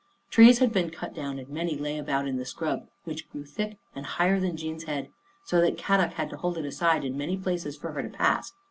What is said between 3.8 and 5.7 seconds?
and higher than Jean's head, so